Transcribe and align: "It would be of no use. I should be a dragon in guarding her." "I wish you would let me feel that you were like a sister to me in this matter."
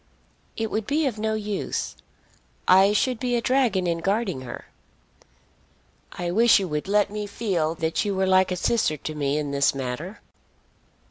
"It 0.57 0.71
would 0.71 0.87
be 0.87 1.05
of 1.05 1.19
no 1.19 1.35
use. 1.35 1.95
I 2.67 2.91
should 2.91 3.19
be 3.19 3.35
a 3.35 3.39
dragon 3.41 3.85
in 3.85 3.99
guarding 3.99 4.41
her." 4.41 4.65
"I 6.13 6.31
wish 6.31 6.57
you 6.57 6.67
would 6.69 6.87
let 6.87 7.11
me 7.11 7.27
feel 7.27 7.75
that 7.75 8.03
you 8.03 8.15
were 8.15 8.25
like 8.25 8.51
a 8.51 8.55
sister 8.55 8.97
to 8.97 9.13
me 9.13 9.37
in 9.37 9.51
this 9.51 9.75
matter." 9.75 10.19